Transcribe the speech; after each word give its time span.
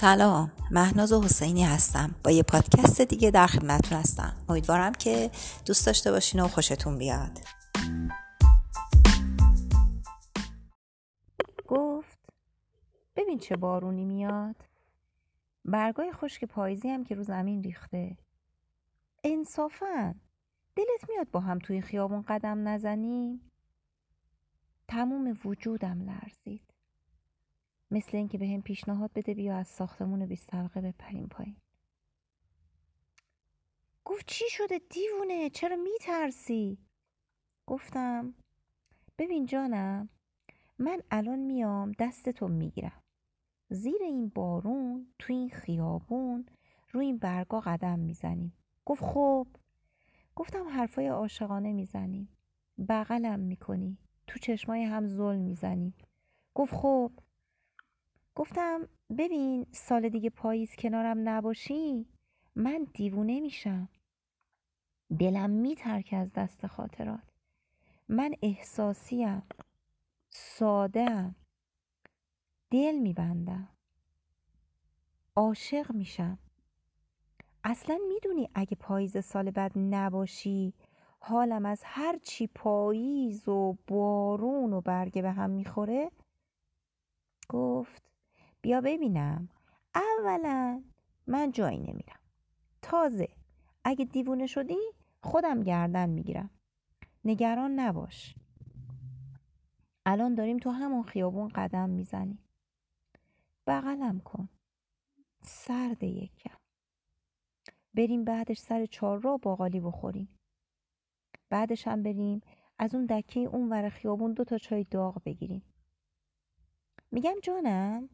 سلام. 0.00 0.52
مهناز 0.70 1.12
حسینی 1.12 1.64
هستم. 1.64 2.14
با 2.24 2.30
یه 2.30 2.42
پادکست 2.42 3.00
دیگه 3.00 3.30
در 3.30 3.46
خدمتتون 3.46 3.98
هستم. 3.98 4.36
امیدوارم 4.48 4.92
که 4.92 5.30
دوست 5.66 5.86
داشته 5.86 6.10
باشین 6.10 6.40
و 6.40 6.48
خوشتون 6.48 6.98
بیاد. 6.98 7.38
گفت 11.66 12.18
ببین 13.16 13.38
چه 13.38 13.56
بارونی 13.56 14.04
میاد. 14.04 14.56
برگای 15.64 16.12
خشک 16.12 16.44
پاییزی 16.44 16.88
هم 16.88 17.04
که 17.04 17.14
رو 17.14 17.22
زمین 17.22 17.62
ریخته. 17.62 18.16
انصافا. 19.24 20.14
دلت 20.76 21.08
میاد 21.08 21.30
با 21.30 21.40
هم 21.40 21.58
توی 21.58 21.80
خیابون 21.80 22.24
قدم 22.28 22.68
نزنیم 22.68 23.50
تموم 24.88 25.38
وجودم 25.44 26.00
لرزید. 26.02 26.69
مثل 27.90 28.16
اینکه 28.16 28.38
به 28.38 28.48
هم 28.48 28.62
پیشنهاد 28.62 29.10
بده 29.14 29.34
بیا 29.34 29.56
از 29.56 29.68
ساختمون 29.68 30.26
بیست 30.26 30.46
طبقه 30.46 30.80
بپریم 30.80 31.26
پایین. 31.26 31.56
گفت 34.04 34.26
چی 34.26 34.44
شده 34.48 34.78
دیوونه؟ 34.90 35.50
چرا 35.50 35.76
میترسی؟ 35.76 36.78
گفتم 37.66 38.34
ببین 39.18 39.46
جانم 39.46 40.08
من 40.78 41.02
الان 41.10 41.38
میام 41.38 41.92
دستتو 41.98 42.48
می‌گیرم. 42.48 43.02
زیر 43.68 44.02
این 44.02 44.28
بارون 44.28 45.06
تو 45.18 45.32
این 45.32 45.50
خیابون 45.50 46.46
روی 46.92 47.06
این 47.06 47.18
برگا 47.18 47.60
قدم 47.60 47.98
می‌زنیم. 47.98 48.52
گفت 48.84 49.04
خب. 49.04 49.46
گفتم 50.36 50.68
حرفای 50.68 51.06
عاشقانه 51.06 51.72
می‌زنیم. 51.72 52.28
بغلم 52.88 53.40
می‌کنی. 53.40 53.98
تو 54.26 54.38
چشمای 54.38 54.82
هم 54.82 55.06
ظلم 55.06 55.40
می‌زنیم. 55.40 55.94
گفت 56.54 56.74
خب. 56.74 57.12
گفتم 58.40 58.88
ببین 59.18 59.66
سال 59.72 60.08
دیگه 60.08 60.30
پاییز 60.30 60.76
کنارم 60.76 61.28
نباشی 61.28 62.06
من 62.56 62.86
دیوونه 62.94 63.40
میشم. 63.40 63.88
دلم 65.18 65.50
میترک 65.50 66.14
از 66.18 66.32
دست 66.32 66.66
خاطرات. 66.66 67.30
من 68.08 68.34
احساسیم. 68.42 69.42
ساده 70.30 71.34
دل 72.70 72.98
میبندم. 72.98 73.68
عاشق 75.36 75.92
میشم. 75.92 76.38
اصلا 77.64 77.98
می‌دونی 78.08 78.48
اگه 78.54 78.76
پاییز 78.76 79.24
سال 79.24 79.50
بعد 79.50 79.72
نباشی 79.76 80.74
حالم 81.18 81.66
از 81.66 81.82
هر 81.84 82.18
چی 82.22 82.46
پاییز 82.46 83.48
و 83.48 83.78
بارون 83.86 84.72
و 84.72 84.80
برگه 84.80 85.22
به 85.22 85.30
هم 85.30 85.50
می‌خوره؟ 85.50 86.10
گفت 87.48 88.09
بیا 88.62 88.80
ببینم. 88.80 89.48
اولا 89.94 90.82
من 91.26 91.52
جایی 91.52 91.78
نمیرم. 91.78 92.20
تازه. 92.82 93.28
اگه 93.84 94.04
دیوونه 94.04 94.46
شدی 94.46 94.78
خودم 95.20 95.62
گردن 95.62 96.10
می‌گیرم. 96.10 96.50
نگران 97.24 97.80
نباش. 97.80 98.34
الان 100.06 100.34
داریم 100.34 100.56
تو 100.58 100.70
همون 100.70 101.02
خیابون 101.02 101.48
قدم 101.48 101.90
می‌زنیم. 101.90 102.38
بغلم 103.66 104.20
کن. 104.20 104.48
سرد 105.42 106.02
یکم. 106.02 106.56
بریم 107.94 108.24
بعدش 108.24 108.58
سر 108.58 108.86
چهار 108.86 109.20
را 109.20 109.36
باقالی 109.36 109.80
بخوریم. 109.80 110.38
بعدش 111.50 111.88
هم 111.88 112.02
بریم 112.02 112.40
از 112.78 112.94
اون 112.94 113.06
دکه 113.06 113.40
اون 113.40 113.68
ور 113.68 113.88
خیابون 113.88 114.32
دو 114.32 114.44
تا 114.44 114.58
چای 114.58 114.84
داغ 114.84 115.22
بگیریم. 115.24 115.62
میگم 117.10 117.34
جانم؟ 117.42 118.08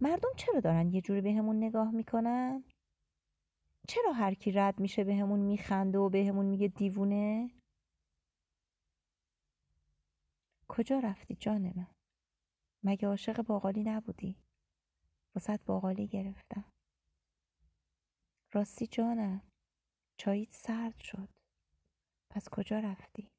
مردم 0.00 0.28
چرا 0.36 0.60
دارن 0.60 0.92
یه 0.92 1.00
جوری 1.00 1.20
بهمون 1.20 1.56
نگاه 1.56 1.90
می‌کنن؟ 1.90 2.64
چرا 3.88 4.12
هر 4.12 4.34
کی 4.34 4.52
رد 4.52 4.80
میشه 4.80 5.04
بهمون 5.04 5.40
میخنده 5.40 5.98
و 5.98 6.08
بهمون 6.08 6.46
میگه 6.46 6.68
دیوونه؟ 6.68 7.50
کجا 10.68 10.98
رفتی 10.98 11.34
جان 11.34 11.72
من؟ 11.76 11.86
مگه 12.82 13.08
عاشق 13.08 13.42
باقالی 13.42 13.82
نبودی؟ 13.82 14.36
وسط 15.36 15.60
باقالی 15.64 16.06
گرفتم 16.06 16.64
راستی 18.52 18.86
جانم 18.86 19.42
چاییت 20.16 20.52
سرد 20.52 20.98
شد 20.98 21.28
پس 22.30 22.48
کجا 22.48 22.78
رفتی؟ 22.78 23.30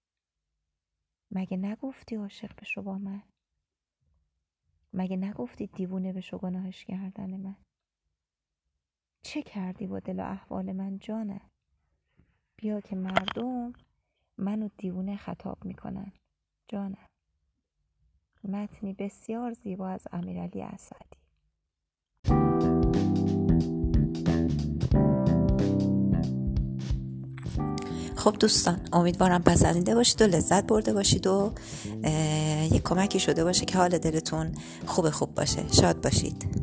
مگه 1.31 1.57
نگفتی 1.57 2.15
عاشق 2.15 2.55
بشو 2.61 2.81
با 2.81 2.97
من؟ 2.97 3.23
مگه 4.97 5.17
نگفتی 5.17 5.67
دیوونه 5.67 6.13
بشو 6.13 6.37
گناهش 6.37 6.85
کردن 6.85 7.37
من؟ 7.37 7.55
چه 9.21 9.41
کردی 9.41 9.87
با 9.87 9.99
دل 9.99 10.19
و 10.19 10.23
احوال 10.23 10.71
من 10.71 10.99
جانه 10.99 11.41
بیا 12.57 12.81
که 12.81 12.95
مردم 12.95 13.73
منو 14.37 14.69
دیوونه 14.77 15.17
خطاب 15.17 15.65
می‌کنن 15.65 16.11
جانم. 16.67 17.07
متنی 18.43 18.93
بسیار 18.93 19.53
زیبا 19.53 19.89
از 19.89 20.07
امیرعلی 20.11 20.61
اسدی 20.61 21.17
خب 28.15 28.37
دوستان 28.39 28.87
امیدوارم 28.93 29.43
پسندیده 29.43 29.95
باشید 29.95 30.21
و 30.21 30.25
لذت 30.25 30.67
برده 30.67 30.93
باشید 30.93 31.27
و 31.27 31.53
یک 32.67 32.83
کمکی 32.83 33.19
شده 33.19 33.43
باشه 33.43 33.65
که 33.65 33.77
حال 33.77 33.97
دلتون 33.97 34.51
خوب 34.85 35.09
خوب 35.09 35.35
باشه. 35.35 35.63
شاد 35.71 36.01
باشید. 36.01 36.56